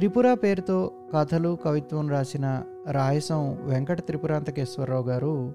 త్రిపుర 0.00 0.34
పేరుతో 0.34 0.90
కథలు 1.14 1.58
కవిత్వం 1.64 2.10
రాసిన 2.10 2.62
రాయసం 2.90 3.58
వెంకట 3.62 4.00
త్రిపురాంతకేశ్వరరావు 4.00 5.02
గారు 5.02 5.54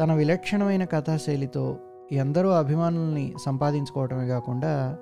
తన 0.00 0.14
విలక్షణమైన 0.14 0.84
కథాశైలితో 0.84 1.76
ఎందరో 2.12 2.50
అభిమానుల్ని 2.50 3.34
సంపాదించుకోవటమే 3.42 4.28
కాకుండా 4.28 4.98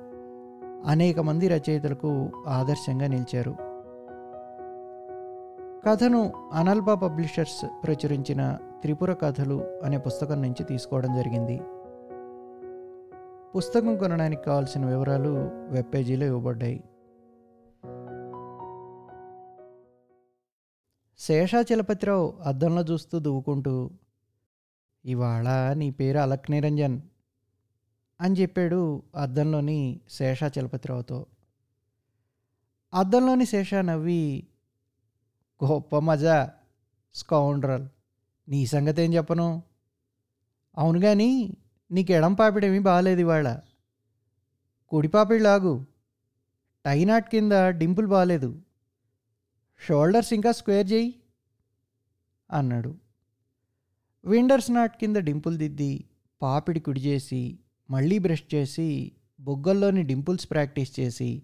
అనేక 0.86 1.20
మంది 1.20 1.48
రచయితలకు 1.48 2.30
ఆదర్శంగా 2.48 3.06
నిలిచారు. 3.06 3.54
కథను 5.88 6.32
అనల్ప 6.52 6.92
పబ్లిషర్స్ 6.92 7.86
ప్రచురించిన 7.86 8.58
త్రిపుర 8.82 9.12
కథలు 9.12 9.64
అనే 9.84 9.98
పుస్తకం 9.98 10.42
నుంచి 10.42 10.64
తీసుకోవడం 10.64 11.16
జరిగింది. 11.16 11.60
పుస్తకం 13.56 13.96
కొనడానికి 13.96 14.42
కావాల్సిన 14.42 14.86
వివరాలు 14.86 15.50
వెబ్ 15.68 15.94
పేజీలో 15.94 16.26
ఇవ్వబడ్డాయి. 16.26 16.84
శేషాచలపతిరావు 21.20 22.38
అద్దంలో 22.44 22.82
చూస్తూ 22.82 23.18
దువ్వుకుంటూ 23.18 23.90
ఇవాళ 25.04 25.72
నీ 25.72 25.90
పేరు 25.90 26.18
అలక్ 26.18 26.50
నిరంజన్ 26.50 27.00
అని 28.20 28.34
చెప్పాడు 28.40 29.02
అద్దంలోని 29.16 30.00
శేషాచలపతిరావుతో. 30.10 31.26
అద్దంలోని 32.94 33.46
శేష 33.46 33.74
నవ్వి 33.74 34.48
గొప్ప 35.64 35.98
మజా 35.98 36.50
స్కౌండ్రల్ 37.14 37.88
నీ 38.48 38.66
సంగతి 38.66 39.02
ఏం 39.02 39.14
చెప్పను? 39.14 39.62
అవును 40.78 41.00
కానీ 41.00 41.58
నీకు 41.90 42.12
ఎడం 42.12 42.34
పాపిడేమీ 42.34 42.78
బాగాలేదు 42.78 43.20
ఇవాళ. 43.20 43.60
కుడి 44.88 45.08
పాపిడిలాగు 45.08 45.86
టైనాట్ 46.84 47.30
కింద 47.30 47.52
డింపుల్ 47.52 48.06
బాగాలేదు 48.06 48.62
షోల్డర్స్ 49.80 50.32
ఇంకా 50.32 50.52
స్క్వేర్ 50.52 50.92
చేయి 50.92 51.14
అన్నాడు. 52.50 52.98
విండర్స్ 54.24 54.70
నాట్ 54.70 54.96
కింద 54.96 55.16
డింపుల్ 55.16 55.58
దిద్ది 55.58 56.04
పాపిడి 56.42 56.80
కుడి 56.80 57.00
చేసి 57.00 57.58
మళ్ళీ 57.90 58.18
బ్రష్ 58.18 58.54
చేసి 58.54 59.12
బొగ్గల్లోని 59.40 60.02
డింపుల్స్ 60.02 60.50
ప్రాక్టీస్ 60.50 61.00
చేసి 61.00 61.42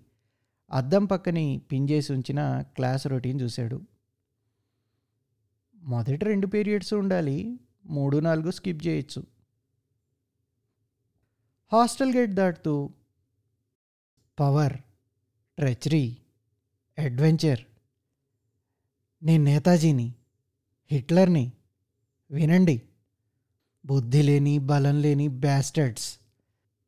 అద్దం 0.70 1.05
పక్కని 1.05 1.62
పిన్ 1.73 1.91
చేసి 1.91 2.12
ఉంచిన 2.12 2.61
క్లాస్ 2.61 3.07
రొటీన్ 3.07 3.41
చూశాడు. 3.41 3.83
మొదటి 5.75 6.25
రెండు 6.25 6.47
పీరియడ్స్ 6.47 6.95
ఉండాలి 6.95 7.61
మూడు 7.87 8.17
నాలుగు 8.17 8.51
స్కిప్ 8.51 8.87
చేయొచ్చు. 8.87 9.27
హాస్టల్ 11.73 12.14
గేట్ 12.17 12.31
దాటుతూ 12.31 12.91
పవర్ 14.41 14.77
ట్రెచరీ 15.59 16.17
అడ్వెంచర్ 16.98 17.61
నేను 19.22 19.45
నేతాజీని 19.45 20.14
హిట్లర్ని 20.92 21.53
వినండి. 22.31 22.83
బుద్ధి 23.86 24.23
లేని 24.23 24.58
బలం 24.58 25.03
లేని 25.03 25.28
బ్యాస్టర్డ్స్ 25.28 26.19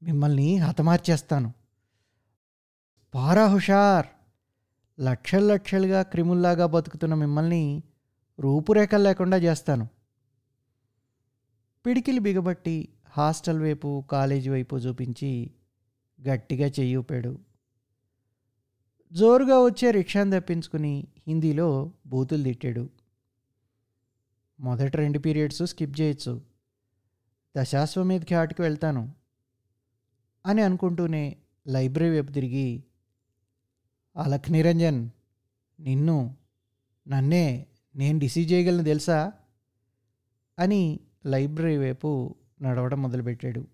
మిమ్మల్ని 0.03 0.57
హతమార్చేస్తాను. 0.57 1.53
పారా 3.15 3.47
హుషార్. 3.47 4.07
లక్షలు 5.01 5.47
లక్షలుగా 5.47 6.03
క్రిముల్లాగా 6.03 6.67
బతుకుతున్న 6.67 7.15
మిమ్మల్ని 7.15 7.83
రూపురేఖలు 8.41 9.03
లేకుండా 9.03 9.37
చేస్తాను. 9.37 9.89
పిడికిలి 11.87 12.19
బిగబట్టి 12.19 12.89
హాస్టల్ 13.09 13.61
వైపు 13.61 14.05
కాలేజీ 14.11 14.51
వైపు 14.51 14.77
చూపించి 14.77 15.51
గట్టిగా 16.29 16.67
చెయ్యూపాడు 16.67 17.39
జోరుగా 19.13 19.65
వచ్చే 19.65 19.91
రిక్షాను 19.91 20.41
తప్పించుకుని 20.41 21.07
హిందీలో 21.29 21.93
బూతులు 22.07 22.43
తిట్టాడు. 22.43 22.91
మొదటి 24.61 24.97
రెండు 24.97 25.19
పీరియడ్స్ 25.19 25.67
స్కిప్ 25.67 26.01
చేయొచ్చు. 26.01 26.43
దశాశ్వమేధ్ 27.57 28.25
ఘాట్కి 28.25 28.63
వెళ్తాను 28.63 29.15
అని 30.47 30.63
అనుకుంటూనే 30.63 31.37
లైబ్రరీ 31.67 32.11
వైపు 32.11 32.33
తిరిగి 32.33 32.85
అలక్ 34.17 34.51
నిరంజన్ 34.51 35.11
నిన్ను 35.81 36.37
నన్నే 37.09 37.67
నేను 37.97 38.19
డిసీజ్ 38.19 38.53
చేయగలను 38.53 38.85
తెలుసా? 38.85 39.33
అని 40.59 41.01
లైబ్రరీ 41.27 41.77
వైపు 41.77 42.35
నడవడం 42.63 43.03
మొదలుపెట్టాడు. 43.03 43.67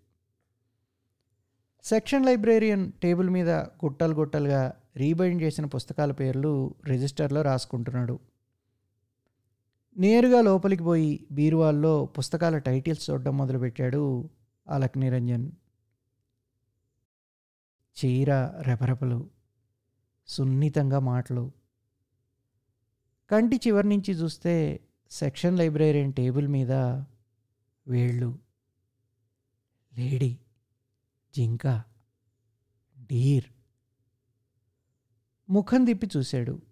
సెక్షన్ 1.84 2.26
లైబ్రేరియన్ 2.26 2.92
టేబుల్ 2.92 3.30
మీద 3.30 3.50
గుట్టలు 3.50 4.14
గుట్టలుగా 4.14 4.74
రీబైండ్ 4.96 5.42
చేసిన 5.42 5.64
పుస్తకాల 5.64 6.12
పేర్లు 6.12 6.74
రిజిస్టర్లో 6.86 7.42
రాసుకుంటున్నాడు. 7.42 8.18
నేరుగా 9.96 10.40
లోపలికి 10.40 10.82
పోయి 10.82 11.26
బీరువాల్లో 11.32 12.06
పుస్తకాల 12.06 12.58
టైటిల్స్ 12.58 13.10
చూడడం 13.10 13.36
మొదలుపెట్టాడు 13.38 14.30
అలక్ 14.68 14.98
నిరంజన్. 14.98 15.52
చీర 17.96 18.34
రెపరెపలు 18.62 19.30
సున్నితంగా 20.28 20.98
మాటలు. 20.98 21.52
కంటి 23.30 23.56
చివరి 23.56 23.88
నుంచి 23.88 24.12
చూస్తే 24.12 24.80
సెక్షన్ 25.10 25.58
లైబ్రేరియన్ 25.58 26.12
టేబుల్ 26.12 26.48
మీద 26.48 26.72
వేళ్ళు 27.86 28.38
లేడీ 29.98 30.38
జింక 31.34 31.66
డీర్ 33.02 33.53
ముఖం 35.50 35.84
తిప్పి 35.84 36.10
చూశాడు. 36.16 36.62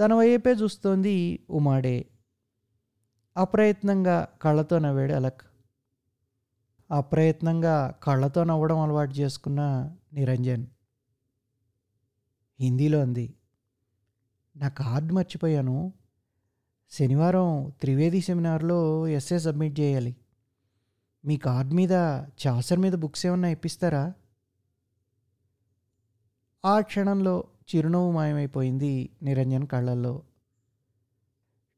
తన 0.00 0.14
వైపే 0.14 0.50
చూస్తోంది 0.50 1.46
ఉమాడే. 1.50 2.06
అప్రయత్నంగా 3.36 4.28
కళ్ళతో 4.42 4.78
నవ్వాడు 4.78 5.12
అలక్. 5.12 5.40
అప్రయత్నంగా 6.90 7.94
కళ్ళతో 8.02 8.44
నవ్వడం 8.44 8.78
అలవాటు 8.78 9.14
చేసుకున్న 9.14 9.92
నిరంజన్. 10.12 10.66
హిందీలో 12.60 13.00
అంది 13.00 13.34
నా 14.56 14.68
కార్డు 14.68 15.14
మర్చిపోయాను. 15.14 15.92
శనివారం 16.90 17.72
త్రివేది 17.80 18.20
సెమినార్లో 18.20 19.08
ఎస్ఏ 19.08 19.38
సబ్మిట్ 19.38 19.80
చేయాలి. 19.80 20.16
మీ 21.24 21.36
కార్డ్ 21.36 21.74
మీద 21.74 21.92
చాసర్ 22.46 22.78
మీద 22.78 22.92
బుక్స్ 22.92 23.26
ఏమన్నా 23.26 23.48
ఇప్పిస్తారా? 23.48 24.12
ఆ 26.64 26.80
క్షణంలో 26.80 27.44
చిరునవ్వు 27.70 28.12
మాయమైపోయింది 28.12 29.08
నిరంజన్ 29.22 29.66
కళ్ళల్లో. 29.66 30.22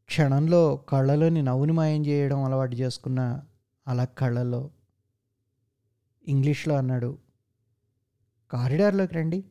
క్షణంలో 0.07 0.77
కళ్ళలోని 0.77 1.43
నవ్వుని 1.43 1.73
మాయం 1.73 2.07
చేయడం 2.07 2.45
అలవాటు 2.45 2.77
చేసుకున్న 2.77 3.43
అలా 3.89 4.05
కళ్ళల్లో. 4.05 4.71
ఇంగ్లీష్లో 6.29 6.75
అన్నాడు 6.75 7.19
కారిడార్లోకి 8.51 9.15
రండి. 9.15 9.45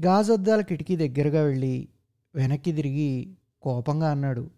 గాజద్దాల 0.00 0.60
కిటికీ 0.60 0.96
దగ్గరగా 0.96 1.42
వెళ్ళి 1.42 1.88
వెనక్కి 2.34 2.72
తిరిగి 2.72 3.36
కోపంగా 3.62 4.10
అన్నాడు 4.10 4.50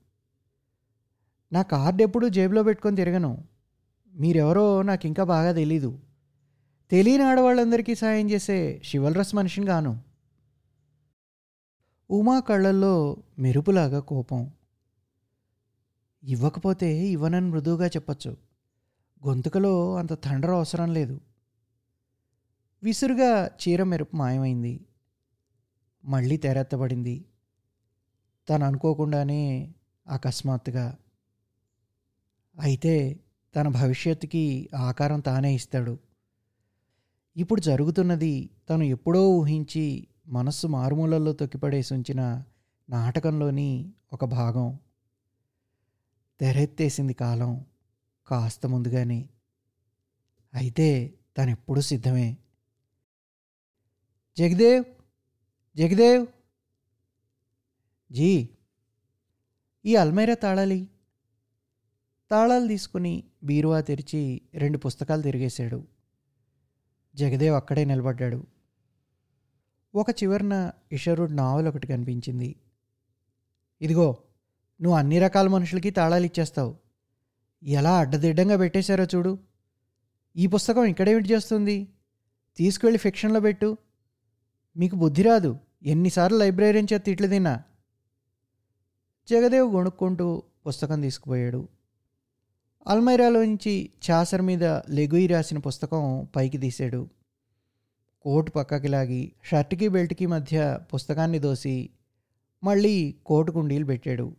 నా 1.53 1.63
కార్డు 1.63 2.03
ఎప్పుడూ 2.03 2.29
జేబులో 2.29 2.63
పెట్టుకొని 2.63 2.97
తిరగను. 2.97 3.45
మీరెవరో 4.15 4.83
నాకు 4.83 5.07
ఇంకా 5.07 5.25
బాగా 5.25 5.53
తెలీదు. 5.53 6.08
తెలియని 6.91 7.22
ఆడవాళ్ళందరికీ 7.22 7.94
సాయం 7.94 8.31
చేసే 8.31 8.82
శివల్రస్ 8.84 9.34
మనిషిని 9.34 9.66
గాను 9.66 10.03
ఉమా 12.10 12.41
కళ్ళల్లో 12.41 13.16
మెరుపులాగా 13.38 14.00
కోపం. 14.00 14.50
ఇవ్వకపోతే 16.25 16.99
ఇవ్వనని 16.99 17.47
మృదువుగా 17.47 17.87
చెప్పచ్చు. 17.87 18.37
గొంతుకలో 19.26 19.97
అంత 19.97 20.22
తండ్ర 20.25 20.50
అవసరం 20.50 20.94
లేదు. 20.94 21.21
విసురుగా 22.82 23.47
చీర 23.47 23.82
మెరుపు 23.82 24.16
మాయమైంది. 24.16 24.81
మళ్ళీ 26.05 26.37
తెరెత్తబడింది. 26.37 27.25
తను 28.49 28.67
అనుకోకుండానే 28.67 29.75
అకస్మాత్తుగా. 30.08 30.96
అయితే 32.61 33.20
తన 33.56 33.69
భవిష్యత్తుకి 33.69 34.69
ఆకారం 34.76 35.20
తానే 35.20 35.55
ఇస్తాడు. 35.55 36.07
ఇప్పుడు 37.38 37.61
జరుగుతున్నది 37.61 38.50
తను 38.70 38.85
ఎప్పుడో 38.85 39.29
ఊహించి 39.29 40.08
మనస్సు 40.29 40.67
మారుమూలల్లో 40.67 41.32
తొక్కిపడేసి 41.32 41.94
ఉంచిన 41.94 42.44
నాటకంలోని 42.90 43.93
ఒక 44.12 44.25
భాగం. 44.25 44.79
తెరెత్తేసింది 46.40 47.12
కాలం 47.12 47.64
కాస్త 48.26 48.67
ముందుగానే. 48.67 49.29
అయితే 50.55 51.14
తనెప్పుడు 51.37 51.81
సిద్ధమే. 51.81 52.37
జగదేవ్! 54.37 54.84
జగదేవ్! 55.76 56.26
జీ! 58.11 58.49
ఈ 59.84 59.96
అల్మైరా 59.96 60.34
తాళాలి. 60.34 60.88
తాళాలు 62.31 62.69
తీసుకుని 62.69 63.25
బీరువా 63.44 63.81
తెరిచి 63.81 64.41
రెండు 64.55 64.79
పుస్తకాలు 64.79 65.23
తిరిగేశాడు. 65.23 65.98
జగదేవ్ 67.14 67.55
అక్కడే 67.55 67.84
నిలబడ్డాడు. 67.84 68.46
ఒక 69.94 70.10
చివరన 70.10 70.70
ఇషరుడ్ 70.93 71.37
నావల్ 71.37 71.69
ఒకటి 71.69 71.87
కనిపించింది. 71.87 72.56
ఇదిగో 73.82 74.19
నువ్వు 74.82 74.99
అన్ని 74.99 75.19
రకాల 75.19 75.49
మనుషులకి 75.49 75.90
తాళాలు 75.90 76.25
ఇచ్చేస్తావు. 76.25 76.76
ఎలా 77.62 77.99
అడ్డదిడ్డంగా 77.99 78.56
పెట్టేశారో 78.56 79.05
చూడు. 79.05 79.38
ఈ 80.37 80.46
పుస్తకం 80.46 80.84
ఇక్కడేమిటి 80.84 81.28
చేస్తుంది? 81.28 81.88
తీసుకువెళ్ళి 82.56 82.99
ఫిక్షన్లో 82.99 83.40
పెట్టు. 83.40 83.76
మీకు 84.76 84.96
బుద్ధి 84.96 85.22
రాదు. 85.22 85.58
ఎన్నిసార్లు 85.82 86.38
లైబ్రరీని 86.38 86.88
చేత 86.93 87.05
తిట్లు 87.05 87.26
తిన్నా. 87.26 87.62
జగదేవ్ 89.28 89.75
గొణుక్కుంటూ 89.75 90.43
పుస్తకం 90.66 91.00
తీసుకుపోయాడు. 91.00 91.69
అల్మైరాలో 92.87 93.45
నుంచి 93.45 93.91
చాసర్ 94.11 94.43
మీద 94.43 94.65
లెగుయి 94.65 95.27
రాసిన 95.27 95.59
పుస్తకం 95.59 96.29
పైకి 96.37 96.59
తీశాడు. 96.59 97.09
కోటు 98.21 98.51
పక్కకి 98.51 98.89
లాగి 98.89 99.33
షర్ట్కి 99.45 99.89
బెల్ట్కి 99.89 100.27
మధ్య 100.27 100.79
పుస్తకాన్ని 100.95 101.39
దోసి 101.39 101.91
మళ్ళీ 102.65 103.15
కోటు 103.27 103.53
కుండీలు 103.53 103.85
పెట్టాడు. 103.85 104.37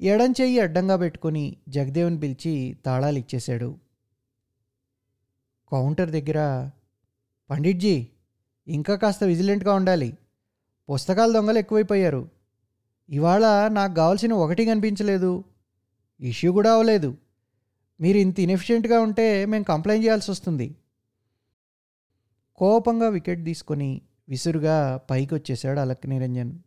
ఎడం 0.00 0.32
చెయ్యి 0.40 0.60
అడ్డంగా 0.60 0.96
పెట్టుకొని 0.96 1.56
జగదేవ్ని 1.68 2.20
పిలిచి 2.20 2.78
తాళాలు 2.86 3.18
ఇచ్చేశాడు. 3.18 3.76
కౌంటర్ 5.72 6.10
దగ్గర 6.10 6.70
పండిట్జీ 7.50 8.06
ఇంకా 8.68 8.96
కాస్త 8.96 9.24
విజిలెంట్గా 9.24 9.74
ఉండాలి. 9.74 10.18
పుస్తకాల 10.92 11.32
దొంగలు 11.32 11.58
ఎక్కువైపోయారు. 11.58 12.28
ఇవాళ 13.10 13.68
నాకు 13.68 13.94
కావాల్సిన 13.94 14.32
ఒకటి 14.32 14.66
కనిపించలేదు. 14.66 15.44
ఇష్యూ 16.20 16.52
కూడా 16.52 16.72
అవ్వలేదు. 16.72 17.18
మీరు 18.00 18.18
ఇంత 18.18 18.40
ఇన్ఎఫిషియెంట్గా 18.40 19.00
ఉంటే 19.00 19.46
మేము 19.46 19.64
కంప్లైంట్ 19.64 20.04
చేయాల్సి 20.04 20.30
వస్తుంది. 20.30 20.76
కోపంగా 22.56 23.08
వికెట్ 23.08 23.44
తీసుకొని 23.44 24.02
విసురుగా 24.28 25.00
పైకి 25.10 25.34
వచ్చేసాడు 25.34 25.80
అలక్ 25.80 26.06
నిరంజన్. 26.06 26.58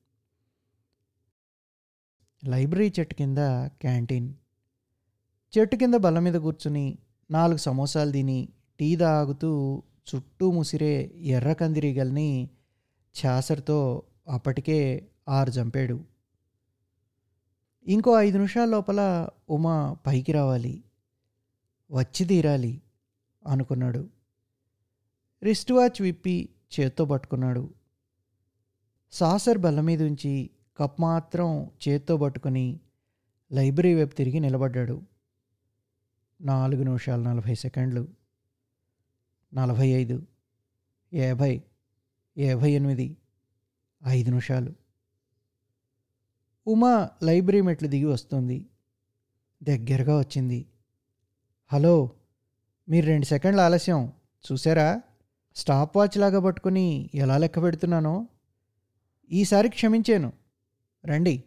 లైబ్రరీ 2.46 2.94
చెట్టు 3.00 3.16
కింద 3.16 3.38
క్యాంటీన్. 3.68 4.34
చెట్టు 5.58 5.76
కింద 5.76 5.94
బల్ల 5.94 6.20
మీద 6.20 6.34
కూర్చుని 6.34 6.98
నాలుగు 7.32 7.58
సమోసాలు 7.58 8.12
తిని 8.12 8.50
టీ 8.80 8.96
తాగుతూ 8.96 9.84
చుట్టూ 10.08 10.52
ముసిరే 10.52 11.12
ఎర్ర 11.16 11.54
కందిరీగల్ని 11.54 12.50
ఛాసర్తో 13.16 14.04
అప్పటికే 14.28 15.08
ఆరు 15.30 15.50
చంపాడు. 15.50 16.17
ఇంకో 17.88 18.22
ఐదు 18.22 18.38
నిమిషాల 18.38 18.70
లోపల 18.70 19.30
ఉమా 19.50 19.98
పైకి 20.08 20.32
రావాలి. 20.32 20.84
వచ్చి 21.92 22.26
తీరాలి 22.26 22.82
అనుకున్నాడు. 23.48 24.10
రిస్ట్ 25.44 25.72
వాచ్ 25.72 26.02
విప్పి 26.02 26.50
చేత్తో 26.80 27.06
పట్టుకున్నాడు. 27.06 27.74
సాసర్ 29.12 29.58
బల్ల 29.58 29.82
మీద 29.82 30.04
ఉంచి 30.04 30.50
కప్ 30.78 31.02
మాత్రం 31.02 31.70
చేత్తో 31.88 32.18
పట్టుకుని 32.18 32.80
లైబ్రరీ 33.52 33.96
వైపు 33.96 34.16
తిరిగి 34.16 34.40
నిలబడ్డాడు. 34.40 35.02
నాలుగు 36.42 36.84
నిమిషాలు 36.84 37.24
నలభై 37.24 37.56
సెకండ్లు. 37.56 38.08
నలభై 39.54 39.88
ఐదు 39.88 40.24
యాభై 41.14 41.62
యాభై 42.38 42.72
ఎనిమిది 42.72 43.18
ఐదు 44.08 44.30
నిమిషాలు. 44.30 44.87
ఉమా 46.68 47.10
లైబ్రరీ 47.24 47.62
మెట్లు 47.62 47.88
దిగి 47.88 48.06
వస్తుంది. 48.06 48.66
దగ్గరగా 49.64 50.20
వచ్చింది. 50.20 50.66
హలో 51.74 52.10
మీరు 52.90 53.06
రెండు 53.06 53.26
సెకండ్ల 53.26 53.62
ఆలస్యం. 53.62 54.12
చూసారా 54.52 55.02
స్టాప్ 55.56 55.98
వాచ్ 55.98 56.18
లాగా 56.18 56.40
పట్టుకుని 56.40 57.10
ఎలా 57.14 57.38
లెక్క 57.38 57.62
పెడుతున్నానో? 57.62 58.28
ఈసారి 59.32 59.70
క్షమించాను. 59.70 60.34
రండి. 61.06 61.44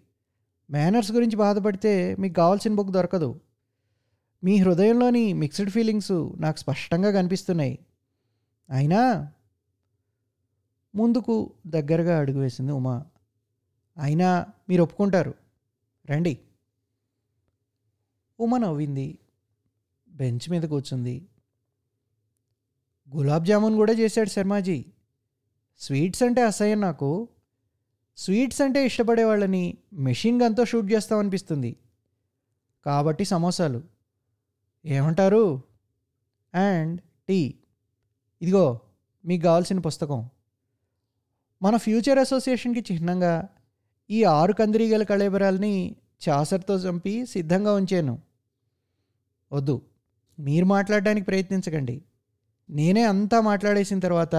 మేనర్స్ 0.71 1.13
గురించి 1.13 1.37
బాధపడితే 1.37 2.17
మీకు 2.19 2.35
కావాల్సిన 2.35 2.75
బుక్ 2.75 2.91
దొరకదు. 2.91 3.41
మీ 4.45 4.57
హృదయంలోని 4.57 5.33
మిక్స్డ్ 5.33 5.71
ఫీలింగ్స్ 5.71 6.31
నాకు 6.39 6.59
స్పష్టంగా 6.59 7.11
కనిపిస్తున్నాయి. 7.11 7.79
అయినా? 8.71 9.33
ముందుకు 10.95 11.53
దగ్గరగా 11.67 12.19
అడుగు 12.19 12.39
వేసింది 12.39 12.73
ఉమా. 12.73 13.05
అయినా 14.01 14.47
మీరు 14.69 14.83
ఒప్పుకుంటారు. 14.83 15.35
రండి. 16.11 16.39
ఉమ 18.41 18.57
నవ్వింది. 18.57 19.19
బెంచ్ 20.09 20.51
మీద 20.51 20.63
కూర్చుంది. 20.63 21.29
గులాబ్ 23.17 23.47
జామున్ 23.47 23.75
కూడా 23.75 23.93
చేశాడు 23.93 24.29
శర్మాజీ. 24.29 24.85
స్వీట్స్ 25.79 26.23
అంటే 26.23 26.43
అసహ్యం 26.43 26.81
నాకు. 26.81 27.29
స్వీట్స్ 28.17 28.61
అంటే 28.61 28.87
ఇష్టపడే 28.87 29.25
వాళ్ళని 29.25 29.79
మెషిన్ 29.93 30.43
గన్తో 30.43 30.65
షూట్ 30.65 30.93
చేస్తామనిపిస్తుంది 30.93 31.77
కాబట్టి 32.87 33.25
సమోసాలు. 33.25 33.83
ఏమంటారు? 34.85 35.63
And 36.55 37.01
tea. 37.29 37.55
ఇదిగో 38.43 38.81
మీకు 39.25 39.43
కావాల్సిన 39.43 39.79
పుస్తకం. 39.79 40.29
మన 41.63 41.77
ఫ్యూచర్ 41.77 42.19
అసోసియేషన్కి 42.19 42.93
చిహ్నంగా 42.93 43.49
ఈ 44.11 44.25
ఆరు 44.25 44.53
కందిరీగల 44.53 45.03
కళేబరాల్ని 45.03 45.97
చాసర్తో 46.29 46.75
చంపి 46.77 47.27
సిద్ధంగా 47.27 47.75
ఉంచాను. 47.75 48.19
వద్దు 49.53 49.83
మీరు 50.39 50.65
మాట్లాడడానికి 50.65 51.27
ప్రయత్నించకండి. 51.27 52.03
నేనే 52.71 53.05
అంతా 53.05 53.41
మాట్లాడేసిన 53.41 53.99
తర్వాత 53.99 54.37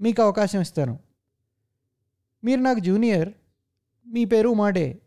మీకు 0.00 0.22
అవకాశం 0.22 0.60
ఇస్తాను. 0.60 0.98
మీరు 2.44 2.60
నాకు 2.60 2.78
జూనియర్ 2.78 3.32
మీ 4.06 4.24
పేరు 4.24 4.48
ఉమాడే. 4.48 4.98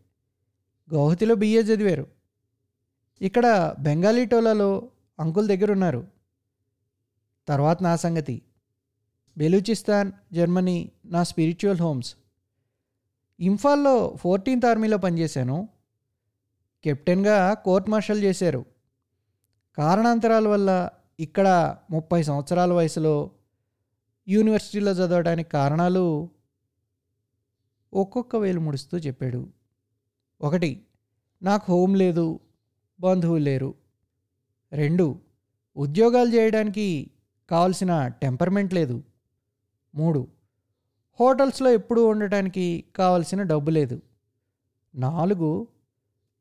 గౌహతిలో 0.92 1.34
బిఏ 1.34 1.62
చదివారు. 1.62 2.06
ఇక్కడ 3.22 3.74
బెంగాలీ 3.78 4.26
టోలాలో 4.26 4.88
అంకుల్ 5.20 5.48
దగ్గర 5.48 5.72
ఉన్నారు 5.72 6.06
తర్వాత 7.48 7.82
నా 7.82 7.96
సంగతి. 7.96 8.42
బెలూచిస్తాన్ 9.38 10.12
జర్మనీ 10.32 10.92
నా 11.04 11.22
స్పిరిచువల్ 11.22 11.78
హోమ్స్. 11.78 12.16
ఇంఫాల్లో 13.42 14.16
ఫోర్టీన్త్ 14.16 14.66
ఆర్మీలో 14.66 14.96
పనిచేశాను. 14.96 15.68
కెప్టెన్గా 16.84 17.54
కోర్ట్ 17.54 17.90
మార్షల్ 17.90 18.22
చేశారు. 18.22 18.64
కారణాంతరాల 19.76 20.48
వల్ల 20.48 20.90
ఇక్కడ 21.20 21.76
ముప్పై 21.90 22.22
సంవత్సరాల 22.22 22.72
వయసులో 22.72 23.30
యూనివర్సిటీలో 24.28 24.92
చదవడానికి 24.92 25.50
కారణాలు 25.50 26.30
ఒక్కొక్క 27.94 28.36
వేలు 28.36 28.60
ముడుస్తూ 28.60 28.98
చెప్పాడు. 28.98 29.48
ఒకటి 30.40 30.84
నాకు 31.42 31.72
హోమ్ 31.72 31.96
లేదు 31.96 32.40
బంధువులు 33.00 33.44
లేరు. 33.44 33.74
రెండు 34.72 35.18
ఉద్యోగాలు 35.76 36.34
చేయడానికి 36.34 37.10
కావలసిన 37.50 38.08
టెంపర్మెంట్ 38.08 38.74
లేదు. 38.74 39.02
మూడు 39.94 40.28
హోటల్స్లో 41.20 41.70
ఎప్పుడూ 41.70 42.06
ఉండటానికి 42.06 42.84
కావలసిన 42.96 43.42
డబ్బు 43.42 43.70
లేదు. 43.70 44.02
నాలుగు 44.94 45.68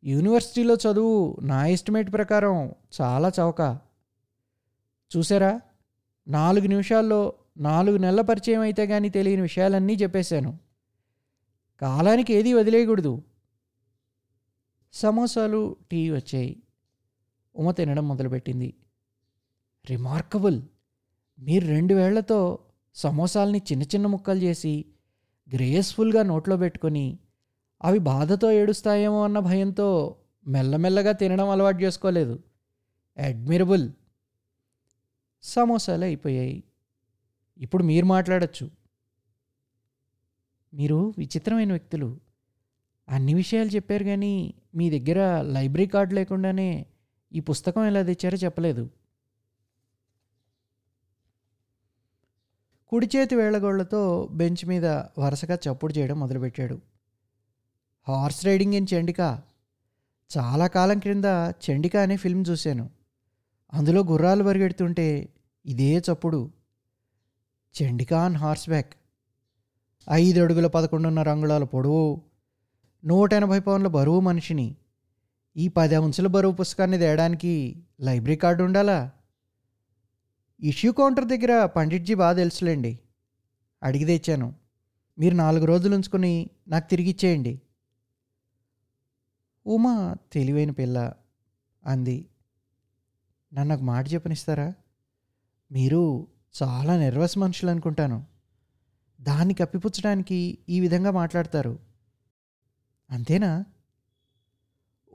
యూనివర్సిటీలో 0.03 0.75
చదువు 0.75 1.37
నా 1.41 1.67
ఎస్టిమేట్ 1.67 2.13
ప్రకారం 2.13 2.55
చాలా 3.01 3.31
చౌక. 3.39 3.61
చూసారా? 5.11 5.61
నాలుగు 6.27 6.67
నిమిషాల్లో 6.67 7.33
నాలుగు 7.57 7.97
నెలల 7.97 8.21
పరిచయం 8.21 8.61
అయితే 8.61 8.87
కానీ 8.87 9.09
తెలియని 9.09 9.41
విషయాలన్నీ 9.41 9.93
చెప్పేశాను. 9.93 10.57
కాలానికి 11.81 12.33
ఏది 12.33 12.53
వదిలేయకూడదు. 12.53 13.13
సమోసాలు 14.93 15.75
టీ 15.91 16.09
వచ్చాయి. 16.09 16.63
ఉమ 17.55 17.71
తినడం 17.71 18.07
మొదలుపెట్టింది. 18.07 18.73
రిమార్కబుల్! 19.89 20.61
మీరు 21.39 21.67
రెండు 21.67 21.93
వేళ్ళతో 21.93 22.59
సమోసాల్ని 22.95 23.57
చిన్న 23.57 23.83
చిన్న 23.83 24.07
ముక్కలు 24.07 24.39
చేసి 24.39 24.85
గ్రేస్ఫుల్గా 25.55 26.23
నోట్లో 26.23 26.57
పెట్టుకొని 26.57 27.19
అవి 27.83 27.99
బాధతో 27.99 28.51
ఏడుస్తాయేమో 28.51 29.23
అన్న 29.23 29.39
భయంతో 29.39 30.15
మెల్లమెల్లగా 30.47 31.11
తినడం 31.11 31.49
అలవాటు 31.49 31.77
చేసుకోలేదు. 31.77 32.39
అడ్మిరబుల్. 33.17 33.91
సమోసాలు 35.43 36.03
అయిపోయాయి. 36.03 36.63
ఇప్పుడు 37.57 37.83
మీరు 37.83 38.05
మాట్లాడచ్చు. 38.05 38.71
మీరు 40.73 41.13
విచిత్రమైన 41.17 41.69
వ్యక్తులు. 41.69 42.19
అన్ని 43.09 43.33
విషయాలు 43.33 43.69
చెప్పారు 43.69 44.03
కానీ 44.03 44.53
మీ 44.75 44.99
దగ్గర 44.99 45.41
లైబ్రరీ 45.41 45.87
కార్డు 45.87 46.13
లేకుండానే 46.13 46.85
ఈ 47.33 47.39
పుస్తకం 47.39 47.85
ఎలా 47.85 48.01
తెచ్చారో 48.01 48.37
చెప్పలేదు. 48.37 48.89
కుడి 52.91 53.09
చేతి 53.15 53.35
వేళ్ళగోళ్ళతో 53.35 54.29
బెంచ్ 54.31 54.65
మీద 54.65 54.85
వరుసగా 55.19 55.55
చప్పుడు 55.55 55.93
చేయడం 55.93 56.19
మొదలుపెట్టాడు. 56.19 56.81
Horse 58.07 58.45
riding 58.45 58.73
in 58.73 58.87
Chandika. 58.93 59.19
చాలా 60.37 60.67
కాలం 60.67 60.99
క్రింద 60.99 61.25
చండిక 61.49 61.97
అనే 61.97 62.17
ఫిల్మ్ 62.17 62.45
చూశాను. 62.49 62.89
అందులో 63.73 64.03
గుర్రాలు 64.03 64.43
పరిగెడుతుంటే 64.43 65.29
ఇదే 65.65 65.97
చప్పుడు. 65.97 66.51
చండికా 67.83 68.21
ఆన్ 68.21 68.35
హార్స్ 68.35 68.69
బ్యాక్ 68.69 68.93
ఐదు 70.11 70.41
అడుగుల 70.41 70.67
పదకొండున్నర 70.67 71.29
అంగుళాల 71.29 71.63
పొడవు. 71.63 72.21
నూట 73.05 73.33
ఎనభై 73.33 73.59
పౌన్ల 73.59 73.87
బరువు 73.87 74.19
మనిషిని. 74.19 74.75
ఈ 75.57 75.67
పది 75.67 75.95
అంశుల 75.95 76.27
బరువు 76.27 76.53
పుస్తకాన్ని 76.53 76.97
తేయడానికి 76.97 77.83
లైబ్రరీ 78.01 78.35
కార్డు 78.35 78.63
ఉండాలా? 78.63 79.11
ఇష్యూ 80.63 80.91
కౌంటర్ 80.91 81.25
దగ్గర 81.25 81.65
పండిట్జీ 81.65 82.13
బాగా 82.13 82.37
తెలుసులేండి. 82.37 82.99
అడిగి 83.83 84.05
తెచ్చాను. 84.05 84.55
మీరు 85.19 85.35
నాలుగు 85.35 85.65
రోజులు 85.65 85.95
ఉంచుకొని 85.95 86.49
నాకు 86.67 86.89
తిరిగి 86.89 87.09
ఇచ్చేయండి. 87.09 87.61
ఉమా 89.65 90.15
తెలివైన 90.31 90.71
పిల్ల 90.71 91.13
అంది. 91.85 92.29
నన్ను 93.53 93.75
ఒక 93.75 93.81
మాట 93.81 94.13
చెప్పనిస్తారా? 94.13 94.73
మీరు 95.71 96.27
చాలా 96.63 96.97
నెర్వస్ 96.97 97.37
మనుషులు 97.37 97.71
అనుకుంటాను. 97.71 98.25
దాన్ని 99.21 99.53
కప్పిపుచ్చడానికి 99.53 100.57
ఈ 100.69 100.79
విధంగా 100.79 101.11
మాట్లాడతారు. 101.11 101.79
అంతేనా? 103.09 103.65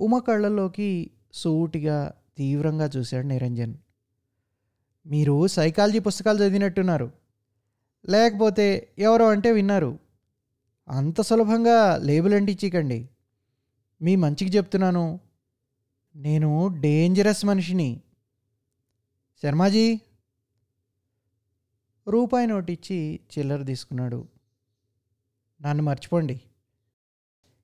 ఉమ 0.00 0.18
కళ్ళల్లోకి 0.18 1.10
సూటిగా 1.32 2.14
తీవ్రంగా 2.36 2.90
చూశాడు 2.96 3.26
నిరంజన్. 3.26 3.74
మీరు 5.06 5.46
సైకాలజీ 5.46 5.98
పుస్తకాలు 5.98 6.42
చదివినట్టున్నారు. 6.42 7.12
లేకపోతే 8.08 8.92
ఎవరో 8.98 9.30
అంటే 9.30 9.52
విన్నారు. 9.52 9.98
అంత 10.88 11.20
సులభంగా 11.20 11.96
లేబుల్ 11.96 12.34
అంటించకండి 12.34 13.08
మీ 14.02 14.16
మంచికి 14.16 14.56
చెప్తున్నాను. 14.56 15.20
నేను 16.16 16.66
డేంజరస్ 16.80 17.44
మనిషిని. 17.44 18.00
శర్మాజీ 19.42 20.00
రూపాయి 22.08 22.46
నోటు 22.46 22.72
ఇచ్చి 22.72 23.20
చిల్లర 23.38 23.62
తీసుకున్నాడు. 23.62 24.28
నన్ను 25.62 25.84
మర్చిపోండి. 25.84 26.40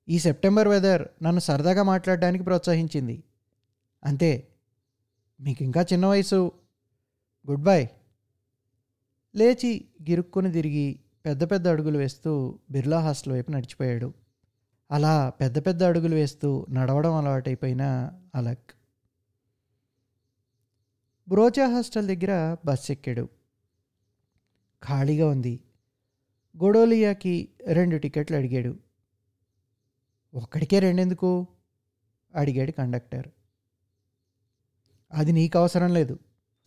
ఈ 0.09 0.19
సెప్టెంబర్ 0.19 0.67
వెదర్ 0.67 1.07
నన్ను 1.23 1.39
సరదాగా 1.39 1.83
మాట్లాడడానికి 1.83 2.43
ప్రోత్సహించింది. 2.43 3.23
అంతే. 4.03 4.47
మీకు 5.41 5.63
ఇంకా 5.63 5.81
చిన్న 5.81 6.05
వయసు. 6.05 6.51
గుడ్ 7.49 7.63
బై 7.63 7.87
లేచి 9.35 9.87
గిరుక్కుని 10.01 10.51
తిరిగి 10.51 10.99
పెద్ద 11.25 11.51
పెద్ద 11.51 11.67
అడుగులు 11.67 11.97
వేస్తూ 11.97 12.59
బిర్లా 12.71 12.99
హాస్టల్ 12.99 13.33
వైపు 13.33 13.51
నడిచిపోయాడు. 13.51 14.13
అలా 14.91 15.29
పెద్ద 15.29 15.65
పెద్ద 15.65 15.83
అడుగులు 15.83 16.15
వేస్తూ 16.15 16.65
నడవడం 16.69 17.13
అలవాటైపోయిన 17.13 18.11
అలక్. 18.35 18.71
బ్రోచా 21.29 21.67
హాస్టల్ 21.67 22.07
దగ్గర 22.07 22.57
బస్ 22.65 22.91
ఎక్కాడు. 22.91 23.29
ఖాళీగా 24.83 25.27
ఉంది. 25.27 25.59
గొడోలియాకి 26.63 27.49
రెండు 27.67 27.97
టికెట్లు 27.97 28.37
అడిగాడు. 28.37 28.79
ఒక్కడికే 30.33 30.79
రెండెందుకు? 30.79 31.47
అడిగాడు 32.35 32.71
కండక్టర్. 32.71 33.27
అది 35.13 35.31
నీకు 35.31 35.57
అవసరం 35.59 35.93
లేదు. 35.93 36.19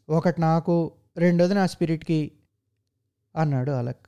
ఒకటి 0.08 0.40
నాకు 0.40 0.92
రెండోది 1.16 1.54
నా 1.54 1.66
స్పిరిట్కి 1.66 2.32
అన్నాడు 3.36 3.70
అలక్. 3.70 4.06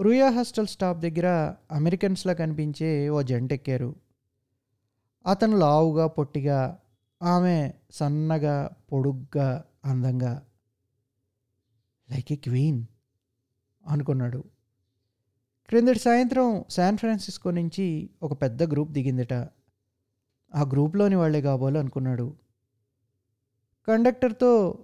రుయా 0.00 0.30
హాస్టల్ 0.30 0.66
స్టాప్ 0.66 1.00
దగ్గర 1.00 1.54
అమెరికన్స్లా 1.70 2.32
కనిపించే 2.32 3.08
ఓ 3.08 3.22
జంట 3.22 3.52
ఎక్కారు 3.52 3.94
అతను 5.26 5.56
లావుగా 5.56 6.06
పొట్టిగా 6.06 6.78
ఆమె 7.22 7.72
సన్నగా 7.90 8.70
పొడుగ్గా 8.92 9.64
అందంగా 9.84 10.42
లైక్ 12.10 12.32
ఏ 12.32 12.36
క్వీన్ 12.36 12.86
అనుకున్నాడు. 13.86 14.44
క్రిందటి 15.68 15.98
సాయంత్రం 15.98 16.64
శాన్ 16.70 16.98
ఫ్రాన్సిస్కో 16.98 17.50
నుంచి 17.50 18.10
ఒక 18.22 18.42
పెద్ద 18.42 18.62
గ్రూప్ 18.62 18.90
దిగిందట. 18.90 19.32
ఆ 20.54 20.62
గ్రూప్లోని 20.62 21.14
వాళ్ళే 21.14 21.40
కాబోలు 21.40 21.78
అనుకున్నాడు. 21.78 22.36
కండక్టర్తో 23.88 24.78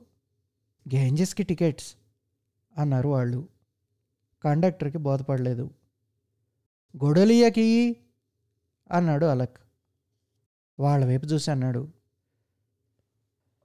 గేంజెస్కి 0.95 1.42
టికెట్స్ 1.42 1.95
అన్నారు 2.78 3.09
వాళ్ళు. 3.09 3.49
కండక్టర్కి 4.45 4.99
బోధపడలేదు. 4.99 5.71
గొడలియాకి 7.04 7.97
అన్నాడు 8.90 9.26
అలక్. 9.26 9.57
వాళ్ళ 10.80 11.07
వైపు 11.07 11.26
చూసి 11.26 11.50
అన్నాడు. 11.50 11.88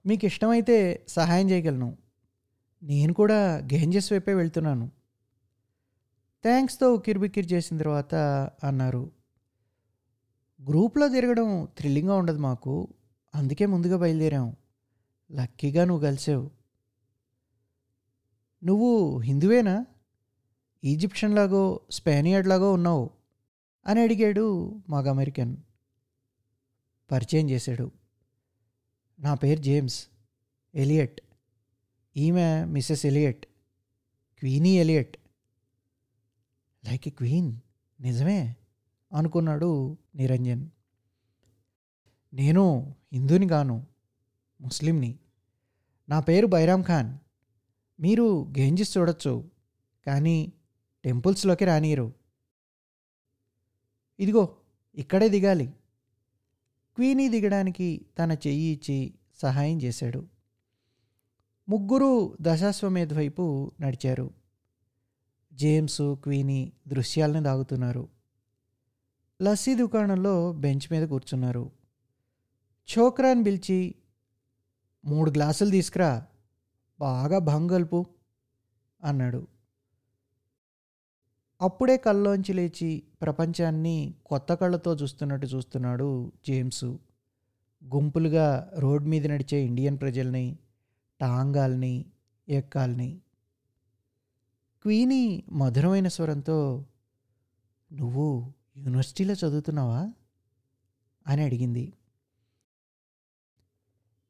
మీకు 0.06 0.26
ఇష్టమైతే 0.26 1.06
సహాయం 1.08 1.50
చేయగలను. 1.50 1.98
నేను 2.82 3.14
కూడా 3.14 3.56
గేంజెస్ 3.56 4.12
వైపే 4.12 4.34
వెళ్తున్నాను. 4.34 4.90
థ్యాంక్స్తో 6.42 6.94
ఉక్కిరిబిక్కిరి 6.94 7.46
చేసిన 7.46 7.78
తర్వాత 7.78 8.14
అన్నారు. 8.64 9.10
గ్రూప్లో 10.68 11.08
తిరగడం 11.08 11.68
థ్రిల్లింగ్గా 11.78 12.14
ఉండదు 12.14 12.38
మాకు. 12.38 12.88
అందుకే 13.34 13.66
ముందుగా 13.66 13.96
బయలుదేరాం. 13.96 14.56
లక్కీగా 15.32 15.84
నువ్వు 15.84 16.04
కలిసావు. 16.04 16.50
నువ్వు 18.64 19.18
హిందువేనా? 19.18 19.86
ఈజిప్షియన్ 20.84 21.34
లాగో 21.34 21.80
స్పానియర్డ్ 21.90 22.48
లాగో 22.48 22.72
ఉన్నావు 22.72 23.10
అని 23.86 24.00
అడిగాడు 24.00 24.76
మగ 24.88 25.10
అమెరికన్. 25.10 25.56
పరిచయం 27.10 27.50
చేశాడు. 27.50 27.90
నా 29.20 29.34
పేరు 29.34 29.62
జేమ్స్ 29.62 30.08
ఎలియట్. 30.74 31.20
ఈమె 32.16 32.64
Mrs 32.64 33.06
Elliot. 33.06 33.46
Queenie 34.38 34.78
Elliot. 34.78 35.16
Like 36.84 37.08
a 37.08 37.10
queen 37.10 37.60
నిజమే 38.00 38.56
అనుకున్నాడు 39.12 39.98
నిరంజన్. 40.14 40.68
నేను 42.34 42.94
హిందూని 43.12 43.46
గాను 43.46 43.86
ముస్లింని. 44.60 45.18
నా 46.08 46.20
పేరు 46.20 46.46
బైరామ్ 46.46 46.84
ఖాన్. 46.84 47.18
మీరు 48.00 48.52
గేంజిస్ 48.58 48.98
చూడొచ్చు 48.98 49.50
కానీ 50.06 50.52
టెంపుల్స్లోకి 51.04 51.64
రానియరు 51.64 52.12
ఇదిగో 54.20 54.56
ఇక్కడే 54.94 55.28
దిగాలి. 55.28 55.66
క్వీనీ 56.96 57.28
దిగడానికి 57.28 58.06
తన 58.18 58.32
చెయ్యి 58.32 58.72
ఇచ్చి 58.72 59.14
సహాయం 59.34 59.82
చేశాడు. 59.82 60.26
ముగ్గురు 61.68 62.36
దశాశ్వమేధ్ 62.40 63.12
వైపు 63.12 63.72
నడిచారు. 63.80 64.30
జేమ్స్ 65.52 65.98
క్వీనీ 66.02 66.72
దృశ్యాలను 66.88 67.42
దాగుతున్నారు. 67.42 68.08
లస్సీ 69.42 69.74
దుకాణంలో 69.74 70.52
బెంచ్ 70.52 70.92
మీద 70.92 71.08
కూర్చున్నారు. 71.08 71.70
ఛోక్రాన్ 72.92 73.44
పిలిచి 73.44 73.94
మూడు 75.06 75.30
గ్లాసులు 75.30 75.70
తీసుకురా. 75.70 76.26
బాగా 77.00 77.38
భంగల్పు 77.38 78.06
అన్నాడు. 79.04 79.46
అప్పుడే 81.60 81.96
కల్లోంచి 81.96 82.52
లేచి 82.52 83.02
ప్రపంచాన్ని 83.22 84.14
కొత్త 84.26 84.54
కళ్ళతో 84.54 84.94
చూస్తున్నట్టు 84.94 85.46
చూస్తున్నాడు 85.46 86.32
జేమ్స్. 86.48 86.84
గుంపులుగా 87.84 88.72
రోడ్ 88.78 89.04
మీద 89.04 89.26
నడిచే 89.26 89.64
ఇండియన్ 89.64 90.00
ప్రజల్ని 90.00 90.58
టాంగాల్ని 91.20 92.04
ఎక్కాల్ని. 92.48 93.20
క్వీని 94.82 95.42
మధురమైన 95.52 96.08
స్వరంతో 96.08 96.86
నువ్వు 97.92 98.52
యూనివర్సిటీలో 98.76 99.34
చదువుతున్నావా? 99.34 100.12
అని 101.26 101.42
అడిగింది. 101.42 101.92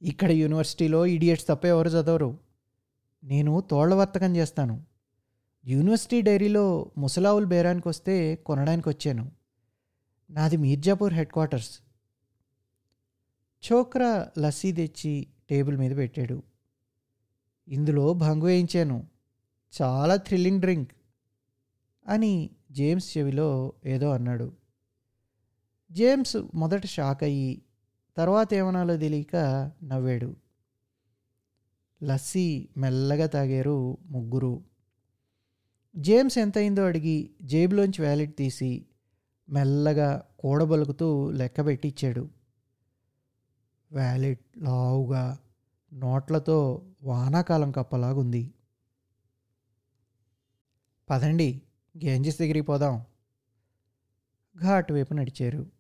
ఇక్కడ 0.02 0.30
యూనివర్సిటీలో 0.30 1.06
ఇడియట్స్ 1.06 1.46
తప్ప 1.46 1.64
ఎవరు 1.64 1.88
చదవరు. 1.88 2.38
నేను 3.24 3.60
తోళ్ళ 3.60 3.94
వర్తకం 3.94 4.36
చేస్తాను. 4.36 4.84
యూనివర్సిటీ 5.66 6.22
డైరీలో 6.22 6.90
ముసలావుల్ 6.98 7.46
బేరానికి 7.46 7.88
వస్తే 7.88 8.36
కొనడానికి 8.36 8.88
వచ్చాను. 8.88 9.32
నాది 10.30 10.56
మీర్జాపూర్ 10.56 11.14
హెడ్ 11.14 11.28
క్వార్టర్స్. 11.28 11.80
చోక్రా 13.72 14.28
లస్సీ 14.38 14.72
తెచ్చి 14.72 15.26
టేబుల్ 15.50 15.76
మీద 15.76 15.96
పెట్టాడు. 15.96 16.42
ఇందులో 17.68 18.14
భంగు 18.14 18.44
వేయించాను. 18.44 19.06
చాలా 19.82 20.16
థ్రిల్లింగ్ 20.16 20.60
డ్రింక్ 20.60 20.92
అని 22.06 22.50
జేమ్స్ 22.70 23.18
చెవిలో 23.18 23.72
ఏదో 23.86 24.10
అన్నాడు. 24.10 24.52
జేమ్స్ 25.92 26.36
మొదట 26.54 26.86
షాక్ 26.86 27.22
అయ్యి 27.22 27.62
తర్వాత 28.16 28.54
ఏమనాలో 28.54 28.96
తెలియక 28.96 29.37
నవ్వాడు. 29.85 30.37
లస్సీ 32.02 32.68
మెల్లగా 32.76 33.26
తాగారు 33.26 33.99
ముగ్గురు. 34.06 34.64
జేమ్స్ 35.96 36.38
ఎంత 36.38 36.58
అయిందో 36.58 36.85
అడిగి 36.85 37.30
జేబులోంచి 37.42 38.02
వ్యాలెట్ 38.02 38.37
తీసి 38.37 38.87
మెల్లగా 39.49 40.23
కూడబలుకుతూ 40.38 41.30
లెక్క 41.30 41.66
పెట్టి 41.66 41.88
ఇచ్చాడు 41.88 42.28
వ్యాలెట్ 43.92 44.58
లావుగా 44.58 45.38
నోట్లతో 45.92 46.82
వానాకాలం 47.02 47.73
కప్పలాగుంది. 47.73 48.54
పదండి 51.11 51.62
గేంజెస్ 52.04 52.38
దగ్గరికి 52.38 52.66
పోదాం. 52.66 53.04
ఘాట్ 54.62 54.92
వైపు 54.92 55.14
నడిచారు. 55.14 55.75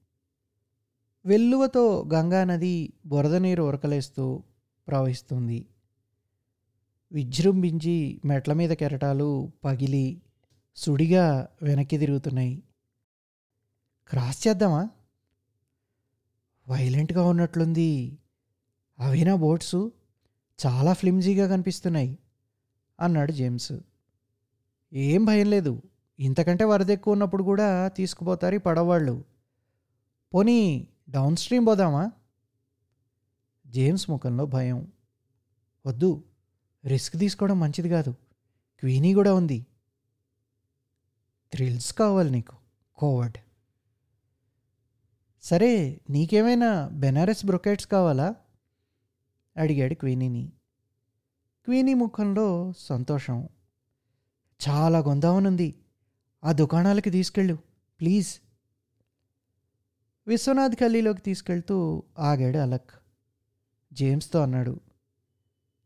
వెల్లువతో 1.26 2.08
గంగా 2.14 2.44
నది 2.44 2.92
బురద 3.06 3.34
నీరు 3.34 3.62
ఉరకలేస్తూ 3.62 4.42
ప్రవహిస్తుంది. 4.88 5.66
విజృంభించి 7.12 8.20
మెట్ల 8.24 8.52
మీద 8.52 8.70
కెరటాలు 8.70 9.52
పగిలి 9.64 10.22
సుడిగా 10.76 11.48
వెనక్కి 11.62 11.98
తిరుగుతున్నాయి. 11.98 12.62
క్రాస్ 14.08 14.48
చేద్దామా? 14.48 14.88
వైలెంట్గా 16.68 17.24
ఉన్నట్లుంది. 17.24 18.18
అవినా 18.98 19.34
బోట్స్? 19.34 19.88
చాలా 20.66 20.92
ఫ్లిమ్జీగా 20.92 21.48
కనిపిస్తున్నాయి 21.48 22.18
అన్నాడు 23.00 23.32
జేమ్స్. 23.32 23.72
ఏం 24.92 25.24
భయం 25.24 25.50
లేదు. 25.50 25.82
ఇంతకంటే 26.18 26.64
వరద 26.64 26.90
ఎక్కువ 26.90 27.12
ఉన్నప్పుడు 27.12 27.42
కూడా 27.42 27.88
తీసుకుపోతారు 27.88 28.54
ఈ 28.54 28.58
పడవాళ్ళు 28.58 29.24
పోనీ 30.34 30.88
డౌన్ 31.08 31.36
స్ట్రీమ్ 31.36 31.66
పోదామా? 31.66 32.12
జేమ్స్ 33.66 34.10
ముఖంలో 34.10 34.46
భయం. 34.46 34.92
వద్దు 35.86 36.24
రిస్క్ 36.86 37.18
తీసుకోవడం 37.18 37.60
మంచిది 37.60 37.88
కాదు. 37.88 38.10
క్వీనీ 38.80 39.14
కూడా 39.14 39.34
ఉంది. 39.34 39.66
థ్రిల్స్ 41.52 41.92
కావాలి 41.92 42.30
నీకు. 42.30 42.56
కోవర్డ్ 42.96 43.36
సరే 45.42 46.00
నీకేమైనా 46.10 46.88
బెనారస్ 46.88 47.46
బ్రొకెట్స్ 47.46 47.86
కావాలా? 47.86 48.34
అడిగాడు 49.56 49.94
క్వీనీని 49.94 50.52
క్వీనీ 51.64 51.94
ముఖంలో 51.94 52.72
సంతోషం. 52.78 53.48
చాలా 54.68 54.98
గొందామనుంది 54.98 55.78
ఆ 56.44 56.52
దుకాణాలకి 56.52 57.10
తీసుకెళ్ళు. 57.10 57.58
ప్లీజ్ 58.00 58.40
విశ్వనాథ్ 60.28 60.82
గల్లీలోకి 60.82 61.20
తీసుకెళ్తూ 61.20 62.02
ఆగాడు 62.18 62.58
అలక్. 62.58 62.90
జేమ్స్తో 63.92 64.42
అన్నాడు 64.42 64.80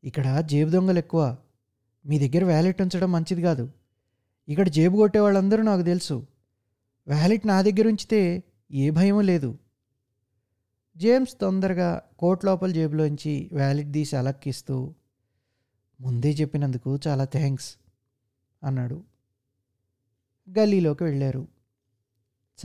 ఇక్కడ 0.04 0.40
జేబు 0.40 0.70
దొంగలు 0.70 0.99
ఎక్కువ. 0.99 1.37
మీ 2.06 2.28
దగ్గర 2.28 2.44
వ్యాలెట్ 2.44 2.82
ఉంచడం 2.82 3.12
మంచిది 3.12 3.42
కాదు. 3.42 3.73
ఇక్కడ 4.49 4.68
జేబు 4.68 4.97
కొట్టే 4.97 5.18
వాళ్ళందరూ 5.18 5.62
నాకు 5.62 5.82
తెలుసు. 5.82 6.26
వ్యాలెట్ 7.09 7.47
నా 7.47 7.62
దగ్గర 7.62 7.88
ఉంచితే 7.88 8.42
ఏ 8.73 8.90
భయమూ 8.90 9.20
లేదు. 9.20 9.59
జేమ్స్ 10.97 11.40
తొందరగా 11.40 12.02
కోట్ 12.18 12.44
లోపల 12.44 12.73
జేబులోంచి 12.73 13.50
వ్యాలెట్ 13.52 13.92
తీసి 13.92 14.16
అలక్కిస్తూ 14.16 14.94
ముందే 16.00 16.30
చెప్పినందుకు 16.30 16.99
చాలా 17.06 17.25
థ్యాంక్స్ 17.25 17.76
అన్నాడు. 18.64 19.02
గల్లీలోకి 20.59 21.04
వెళ్ళారు. 21.04 21.49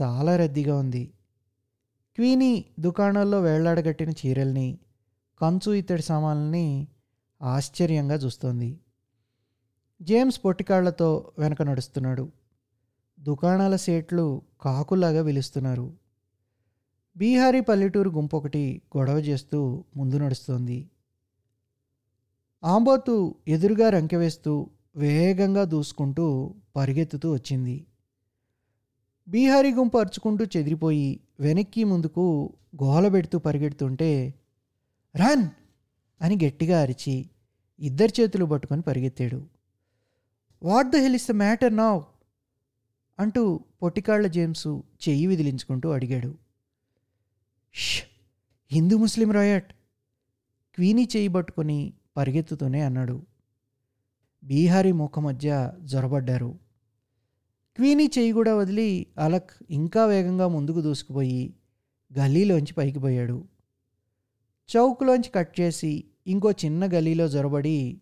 చాలా 0.02 0.36
రద్దీగా 0.36 0.78
ఉంది. 0.78 1.12
క్వీనీ 2.16 2.64
దుకాణాల్లో 2.78 3.40
వేళ్ళాడగట్టిన 3.40 4.10
చీరల్ని 4.10 4.78
కంచు 5.40 5.72
ఇత్తడి 5.72 6.02
సామాన్లని 6.02 6.88
ఆశ్చర్యంగా 7.42 8.14
చూస్తోంది. 8.14 8.80
జేమ్స్ 10.02 10.40
పొట్టికాళ్ళతో 10.44 11.32
వెనక 11.38 11.62
నడుస్తున్నాడు. 11.62 12.32
దుకాణాల 13.20 13.76
సేట్లు 13.76 14.42
కాకులాగా 14.60 15.24
పిలుస్తున్నారు 15.24 15.96
బీహారీ 17.16 17.60
పల్లెటూరు 17.60 18.10
గుంపు 18.10 18.36
ఒకటి 18.36 18.82
గొడవ 18.96 19.18
చేస్తూ 19.18 19.84
ముందు 19.96 20.16
నడుస్తోంది. 20.16 20.90
ఆంబోతు 22.64 23.34
ఎదురుగా 23.48 23.90
రంకెవేస్తూ 23.90 24.70
వేగంగా 24.96 25.64
దూసుకుంటూ 25.64 26.54
పరిగెత్తుతూ 26.76 27.32
వచ్చింది. 27.32 27.86
బీహారీ 29.28 29.70
గుంపు 29.72 29.96
అరుచుకుంటూ 29.98 30.44
చెదిరిపోయి 30.44 31.06
వెనక్కి 31.40 31.84
ముందుకు 31.84 32.24
గోల 32.76 33.08
పెడుతూ 33.08 33.38
పరిగెడుతుంటే 33.38 34.10
రన్! 35.14 35.46
అని 36.20 36.36
గట్టిగా 36.36 36.80
అరిచి 36.80 37.14
ఇద్దరి 37.78 38.12
చేతులు 38.18 38.44
పట్టుకొని 38.44 38.82
పరిగెత్తాడు. 38.82 39.38
What 40.62 40.90
the 40.92 40.96
hell 40.96 41.14
is 41.14 41.30
the 41.30 41.34
matter 41.36 41.76
now 41.76 42.00
అంటూ 43.18 43.42
పొట్టికాళ్ళ 43.82 44.26
జేమ్స్ 44.26 44.66
చెయ్యి 45.04 45.26
విదిలించుకుంటూ 45.26 45.88
అడిగాడు. 45.90 46.30
ష్! 47.74 47.96
హిందూ 48.70 48.98
ముస్లిం 48.98 49.30
రాయట్! 49.30 49.70
క్వీనీ 50.78 51.08
చెయ్యి 51.14 51.28
పట్టుకొని 51.28 51.78
పరిగెత్తుతూనే 52.16 52.82
అన్నాడు. 52.82 53.16
బీహారీ 54.42 54.92
ముఖ 54.92 55.18
మధ్య 55.18 55.50
జొరబడ్డారు. 55.84 56.50
క్వీనీ 57.76 58.04
చెయ్యి 58.04 58.32
కూడా 58.32 58.54
వదిలి 58.54 59.06
అలక్ 59.18 59.50
ఇంకా 59.70 60.06
వేగంగా 60.06 60.48
ముందుకు 60.48 60.80
దూసుకుపోయి 60.80 61.54
గలీలోంచి 62.18 62.74
పైకి 62.74 62.98
పోయాడు. 62.98 63.44
చౌక్లోంచి 64.76 65.30
కట్ 65.34 65.60
చేసి 65.60 66.04
ఇంకో 66.26 66.50
చిన్న 66.50 66.86
గలీలో 66.86 67.28
జొరబడి 67.28 68.00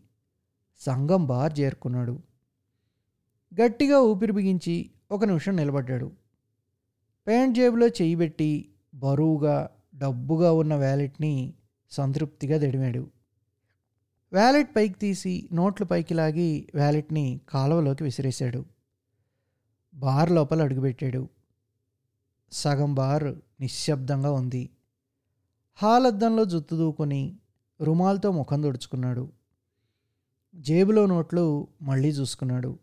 సంగం 0.80 1.26
బార్ 1.26 1.60
చేరుకున్నాడు. 1.60 2.22
గట్టిగా 3.60 4.00
ఊపిరి 4.00 4.32
బిగించి 4.32 4.90
ఒక 5.10 5.24
నిమిషం 5.24 5.56
నిలబడ్డాడు. 5.56 6.12
ప్యాంట్ 7.26 7.56
జేబులో 7.56 7.86
చెయ్యి 7.86 8.14
పెట్టి 8.14 8.68
బరువుగా 8.94 9.70
డబ్బుగా 9.94 10.52
ఉన్న 10.52 10.74
వ్యాలెట్ని 10.74 11.54
సంతృప్తిగా 11.90 12.58
దడిమాడు. 12.58 13.10
వ్యాలెట్ 14.32 14.76
పైకి 14.76 14.94
తీసి 14.94 15.48
నోట్లు 15.52 15.86
పైకి 15.86 16.14
లాగి 16.14 16.68
వ్యాలెట్ని 16.74 17.40
కాలువలోకి 17.48 18.04
విసిరేశాడు. 18.04 18.73
బార్ 19.94 20.32
లోపల 20.32 20.62
అడుగుపెట్టాడు 20.62 21.28
సగం 22.52 22.94
బార్ 22.94 23.34
నిశ్శబ్దంగా 23.60 24.32
ఉంది. 24.32 24.70
హాల్ 25.74 26.06
అద్దంలో 26.06 26.44
జుత్తు 26.44 26.76
దూకొని 26.76 27.36
రుమాల్తో 27.80 28.32
ముఖం 28.32 28.62
తుడుచుకున్నాడు. 28.62 29.32
జేబులో 30.54 31.06
నోట్లు 31.06 31.68
మళ్ళీ 31.82 32.08
చూసుకున్నాడు. 32.08 32.78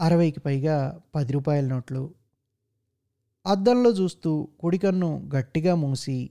అరవైకి 0.00 0.40
పైగా 0.40 1.00
పది 1.14 1.32
రూపాయల 1.32 1.66
నోట్లు. 1.66 2.14
అద్దంలో 3.46 3.90
చూస్తూ 3.90 4.48
కుడికన్ను 4.60 5.30
గట్టిగా 5.36 5.74
మూసి 5.74 6.30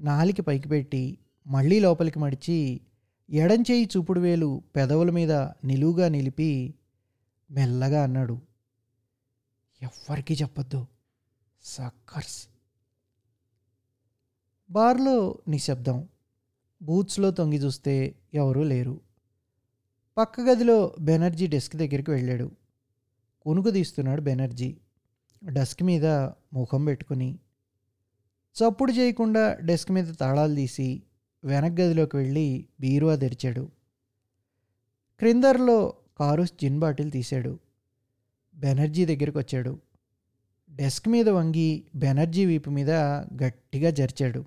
నాలికి 0.00 0.42
పైకి 0.42 0.68
పెట్టి 0.68 1.18
మళ్ళీ 1.46 1.80
లోపలికి 1.80 2.18
మడిచి 2.18 2.80
ఎడంచేయి 3.30 3.88
చూపుడు 3.96 4.20
వేలు 4.20 4.62
పెదవుల 4.76 5.10
మీద 5.10 5.32
నిలువుగా 5.64 6.08
నిలిపి 6.08 6.74
మెల్లగా 7.50 8.02
అన్నాడు. 8.02 8.51
ఎవ్వరికీ 9.82 10.34
చెప్పొద్దు. 10.34 10.86
సక్కర్స్. 11.62 12.48
బార్లో 14.70 15.38
నిశ్శబ్దం. 15.48 16.08
బూత్స్లో 16.82 17.30
తొంగి 17.30 17.56
చూస్తే 17.56 18.14
ఎవరూ 18.34 18.62
లేరు. 18.62 19.00
పక్క 20.16 20.40
గదిలో 20.40 20.96
బెనర్జీ 21.00 21.46
డెస్క్ 21.46 21.76
దగ్గరికి 21.76 22.10
వెళ్ళాడు. 22.10 22.50
కొనుకు 23.42 23.70
తీస్తున్నాడు 23.70 24.20
బెనర్జీ. 24.20 24.76
డెస్క్ 25.44 25.82
మీద 25.82 26.06
ముఖం 26.52 26.84
పెట్టుకుని. 26.84 27.38
చప్పుడు 28.58 28.92
చేయకుండా 28.92 29.54
డెస్క్ 29.54 29.90
మీద 29.90 30.14
తాళాలు 30.14 30.54
తీసి 30.54 31.02
వెనక్ 31.44 31.80
గదిలోకి 31.80 32.16
వెళ్ళి 32.16 32.68
బీరువా 32.80 33.16
తెరిచాడు. 33.16 33.70
క్రిందర్లో 35.18 35.94
కారు 36.18 36.42
జిన్ 36.42 36.78
బాటిల్ 36.78 37.12
తీశాడు. 37.12 37.58
బెనర్జీ 38.54 39.04
దగ్గరికి 39.04 39.38
వచ్చాడు 39.38 39.80
డెస్క్ 40.70 41.08
మీద 41.08 41.28
వంగి 41.28 41.84
బెనర్జీ 41.94 42.44
వీపు 42.44 42.70
మీద 42.70 42.90
గట్టిగా 43.42 43.90
జరిచాడు. 43.90 44.44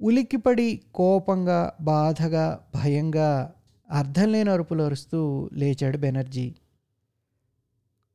ఉలిక్కిపడి 0.00 0.80
కోపంగా 0.94 1.72
బాధగా 1.80 2.66
భయంగా 2.74 3.54
అర్థం 3.90 4.32
లేని 4.32 4.50
అరుపులు 4.50 4.82
అరుస్తూ 4.82 5.50
లేచాడు 5.52 5.98
బెనర్జీ. 5.98 6.54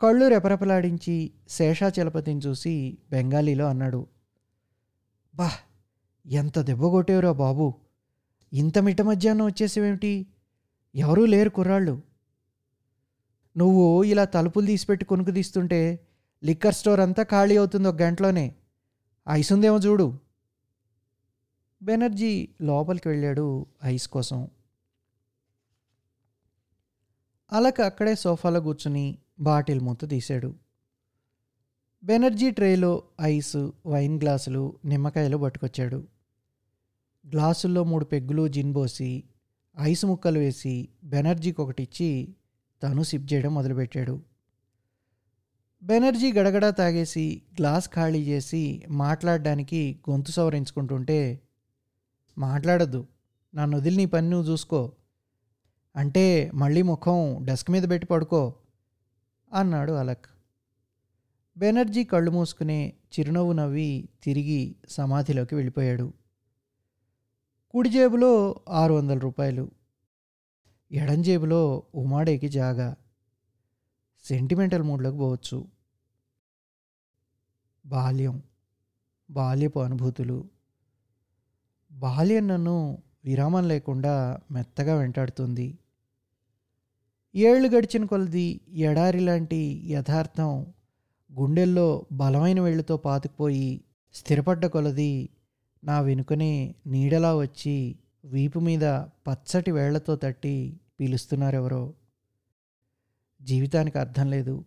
కళ్ళు 0.01 0.27
రెపరెపలాడించి 0.27 1.31
శేషాచలపతిని 1.49 2.39
చూసి 2.39 2.97
బెంగాలీలో 3.11 3.65
అన్నాడు 3.65 4.07
బా 5.35 5.51
ఎంత 6.25 6.59
దెబ్బ 6.59 6.87
కొట్టేవరా 6.87 7.31
బాబు? 7.31 7.73
ఇంత 8.53 8.77
మిట్ట 8.77 9.01
మధ్యాహ్నం 9.01 9.45
వచ్చేసేవేమిటి? 9.45 10.27
ఎవరూ 10.95 11.25
లేరు 11.25 11.49
కుర్రాళ్ళు. 11.49 12.12
నువ్వు 13.57 14.03
ఇలా 14.03 14.25
తలుపులు 14.25 14.65
తీసిపెట్టి 14.65 15.05
కొనుక్కు 15.05 15.33
తీస్తుంటే 15.33 16.07
లిక్కర్ 16.43 16.73
స్టోర్ 16.73 16.99
అంతా 16.99 17.23
ఖాళీ 17.23 17.57
అవుతుంది 17.57 17.87
ఒక 17.87 18.01
గంటలోనే. 18.01 18.55
ఐసుందేమో 19.29 19.77
చూడు. 19.77 20.19
బెనర్జీ 21.83 22.49
లోపలికి 22.61 23.07
వెళ్ళాడు 23.07 23.65
ఐస్ 23.83 24.07
కోసం. 24.07 24.47
అలక 27.51 27.81
అక్కడే 27.81 28.15
సోఫాలో 28.15 28.61
కూర్చుని 28.61 29.17
బాటిల్ 29.39 29.81
మూత 29.81 30.09
తీశాడు. 30.09 30.55
బెనర్జీ 32.03 32.51
ట్రేలో 32.51 33.03
ఐస్ 33.21 33.69
వైన్ 33.85 34.21
గ్లాసులు 34.21 34.79
నిమ్మకాయలు 34.85 35.37
పట్టుకొచ్చాడు. 35.37 36.07
గ్లాసుల్లో 37.27 37.83
మూడు 37.83 38.05
పెగ్గులు 38.05 38.47
జిన్ 38.47 38.75
పోసి 38.75 39.23
ఐస్ 39.79 40.05
ముక్కలు 40.05 40.39
వేసి 40.39 40.89
బెనర్జీకి 41.03 41.61
ఒకటిచ్చి 41.61 42.35
తను 42.83 43.03
సిప్ 43.03 43.33
చేయడం 43.33 43.53
మొదలుపెట్టాడు. 43.53 44.21
బెనర్జీ 45.83 46.33
గడగడా 46.33 46.69
తాగేసి 46.69 47.41
గ్లాస్ 47.59 47.89
ఖాళీ 47.89 48.23
చేసి 48.23 48.83
మాట్లాడడానికి 48.89 49.99
గొంతు 50.09 50.31
సవరించుకుంటుంటే 50.31 51.41
మాట్లాడద్దు. 52.37 53.07
నన్ను 53.55 53.77
వదిలి 53.77 53.97
నీ 53.97 54.05
పని 54.05 54.29
నువ్వు 54.29 54.51
చూసుకో. 54.51 54.91
అంటే 55.95 56.51
మళ్ళీ 56.53 56.81
ముఖం 56.81 57.45
డెస్క్ 57.45 57.71
మీద 57.71 57.83
పెట్టి 57.89 58.07
పడుకో 58.07 58.55
అన్నాడు 59.53 59.91
అలక్. 59.91 60.25
బెనర్జీ 61.57 62.03
కళ్ళు 62.03 62.31
మూసుకునే 62.31 62.93
చిరునవ్వు 63.19 63.53
నవ్వి 63.53 64.09
తిరిగి 64.23 64.75
సమాధిలోకి 64.89 65.55
వెళ్ళిపోయాడు. 65.55 66.13
కుడి 67.71 67.89
జేబులో 67.89 68.59
ఆరు 68.69 68.93
వందల 68.93 69.17
రూపాయలు. 69.17 69.71
ఎడంజేబులో 70.93 71.83
ఉమాడేకి 71.95 72.49
జాగా. 72.49 72.95
సెంటిమెంటల్ 74.25 74.83
మూడ్లోకి 74.83 75.17
పోవచ్చు 75.17 75.65
బాల్యం. 77.85 78.43
బాల్యపు 79.29 79.79
అనుభూతులు. 79.79 80.49
బాల్యం 81.91 82.47
నన్ను 82.47 82.97
విరామం 83.25 83.67
లేకుండా 83.67 84.39
మెత్తగా 84.51 84.95
వెంటాడుతుంది. 84.95 85.77
ఏళ్ళు 87.35 87.67
గడిచిన 87.67 88.05
కొలది 88.05 88.61
ఎడారి 88.73 89.19
లాంటి 89.19 89.81
యథార్థం 89.85 90.65
గుండెల్లో 91.39 92.05
బలమైన 92.11 92.59
వేళ్ళతో 92.61 92.97
పాతుకుపోయి 92.97 93.81
స్థిరపడ్డ 94.13 94.65
కొలది 94.65 95.29
నా 95.83 95.99
వెనుకనే 95.99 96.75
నీడలా 96.87 97.35
వచ్చి 97.37 97.95
వీపు 98.25 98.59
మీద 98.59 98.83
పచ్చటి 99.27 99.71
వేళ్ళతో 99.71 100.15
తట్టి 100.15 100.79
పీలుస్తున్నారెవరో? 100.99 101.93
జీవితానికి 103.41 103.97
అర్థం 103.97 104.29
లేదు. 104.29 104.65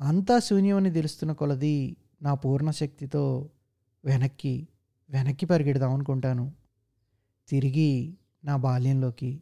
అంతా 0.00 0.38
శూన్యమని 0.38 0.90
తెలుస్తున్న 0.90 1.32
కొలది 1.32 1.96
నా 2.22 2.34
పూర్ణశక్తితో 2.34 3.50
వెనక్కి 4.04 4.68
వెనక్కి 5.10 5.46
పరిగెడదాం 5.46 5.94
అనుకుంటాను. 5.94 6.52
తిరిగి 7.48 8.18
నా 8.44 8.56
బాల్యంలోకి. 8.56 9.40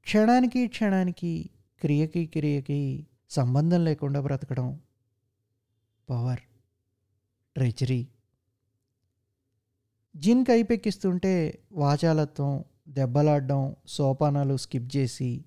క్షణానికి 0.00 0.68
క్షణానికి 0.68 1.50
క్రియకి 1.80 2.26
క్రియకి 2.26 3.06
సంబంధం 3.30 3.84
లేకుండా 3.84 4.20
బ్రతకడం. 4.20 4.80
పవర్. 6.10 6.40
ట్రెజరీ 7.54 8.08
జిన్ 10.16 10.44
కైపెక్కిస్తుంటే 10.44 11.58
వాచాలత్వం 11.72 12.64
దెబ్బలాడడం 12.88 13.76
సోపానాలు 13.86 14.56
స్కిప్ 14.56 14.96
చేసి 14.96 15.44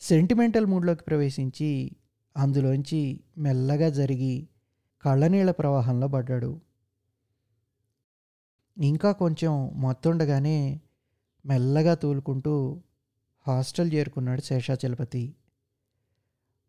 సెంటిమెంటల్ 0.00 0.66
మూడ్లోకి 0.66 1.04
ప్రవేశించి 1.04 1.96
అందులోంచి 2.36 3.20
మెల్లగా 3.38 3.88
జరిగి 3.88 4.48
కళ్ళనీళ్ళ 5.04 5.50
ప్రవాహంలో 5.50 6.08
పడ్డాడు. 6.08 6.60
ఇంకా 8.78 9.12
కొంచెం 9.12 9.70
మొత్తుండగానే 9.74 10.80
మెల్లగా 11.46 11.94
తూలుకుంటూ 11.94 12.82
హాస్టల్ 13.46 13.92
చేరుకున్నాడు 13.94 14.40
శేషాచలపతి. 14.40 15.34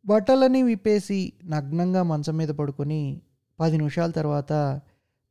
బట్టలన్నీ 0.05 0.63
విప్పేసి 0.63 1.33
నగ్నంగా 1.43 2.03
మంచం 2.03 2.37
మీద 2.37 2.49
పడుకొని 2.49 3.21
పది 3.59 3.77
నిమిషాల 3.77 4.11
తర్వాత 4.11 4.81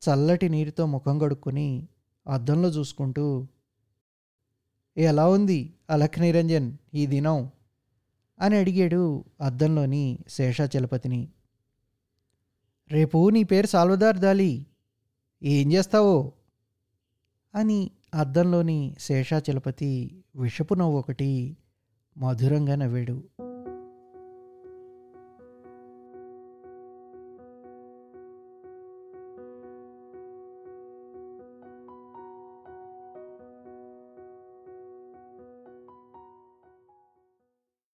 చల్లటి 0.02 0.48
నీరుతో 0.48 0.86
ముఖం 0.86 1.18
కడుక్కొని 1.18 1.88
అద్దంలో 2.26 2.68
చూసుకుంటూ 2.68 3.48
ఎలా 4.98 5.28
ఉంది 5.28 5.74
అలక్ 5.90 6.18
నిరంజన్ 6.18 6.72
ఈ 6.94 7.06
దినం? 7.06 7.50
అని 8.40 8.56
అడిగాడు 8.56 9.24
అద్దంలోని 9.40 10.18
శేషాచలపతిని 10.28 11.28
రేపు 12.92 13.30
నీ 13.30 13.42
పేరు 13.42 13.66
సాల్వదార్ 13.66 14.18
దాలి. 14.18 14.66
ఏం 15.42 15.72
చేస్తావో? 15.72 16.32
అని 17.54 17.90
అద్దంలోని 18.14 18.96
శేషాచలపతి 19.00 20.24
విషపు 20.36 20.74
నవ్వు 20.74 20.98
ఒకటి 20.98 21.56
మధురంగా 22.18 22.74
నవ్వాడు. 22.74 23.24